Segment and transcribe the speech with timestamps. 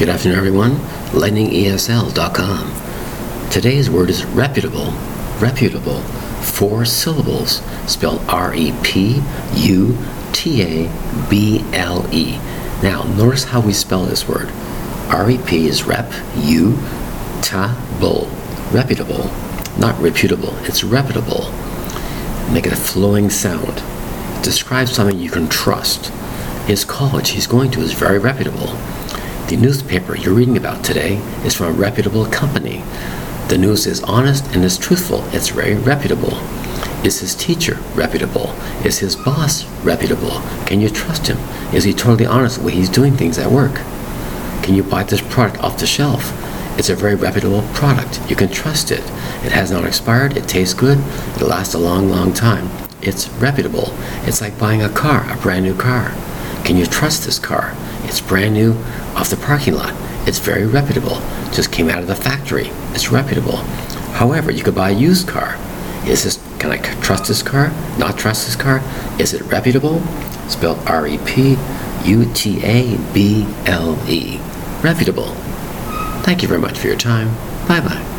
[0.00, 0.76] Good afternoon, everyone.
[1.10, 3.50] LightningESL.com.
[3.50, 4.92] Today's word is reputable.
[5.38, 6.00] Reputable.
[6.40, 9.20] Four syllables, spelled R E P
[9.56, 9.98] U
[10.32, 10.90] T A
[11.28, 12.38] B L E.
[12.82, 14.50] Now, notice how we spell this word.
[15.10, 16.78] R E P is rep, U,
[17.42, 18.26] ta, bull.
[18.72, 19.30] Reputable.
[19.78, 21.52] Not reputable, it's reputable.
[22.50, 23.82] Make it a flowing sound.
[24.42, 26.06] Describe something you can trust.
[26.66, 28.78] His college he's going to is very reputable.
[29.50, 32.84] The newspaper you're reading about today is from a reputable company.
[33.48, 35.24] The news is honest and is truthful.
[35.32, 36.38] It's very reputable.
[37.04, 38.54] Is his teacher reputable?
[38.84, 40.40] Is his boss reputable?
[40.66, 41.38] Can you trust him?
[41.74, 43.74] Is he totally honest way he's doing things at work?
[44.62, 46.32] Can you buy this product off the shelf?
[46.78, 48.20] It's a very reputable product.
[48.30, 49.00] You can trust it.
[49.44, 50.36] It has not expired.
[50.36, 50.98] It tastes good.
[51.34, 52.70] It lasts a long, long time.
[53.02, 53.92] It's reputable.
[54.28, 56.14] It's like buying a car, a brand new car.
[56.62, 57.74] Can you trust this car?
[58.10, 58.72] It's brand new
[59.14, 59.94] off the parking lot.
[60.26, 61.22] It's very reputable.
[61.52, 62.66] Just came out of the factory.
[62.92, 63.58] It's reputable.
[64.18, 65.56] However, you could buy a used car.
[66.04, 67.72] Is this can I trust this car?
[67.98, 68.82] Not trust this car?
[69.20, 70.02] Is it reputable?
[70.44, 71.56] It's spelled R E P
[72.04, 74.40] U T A B L E.
[74.82, 75.32] Reputable.
[76.24, 77.28] Thank you very much for your time.
[77.68, 78.09] Bye bye.